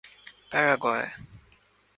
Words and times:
Paraguay 0.49 1.05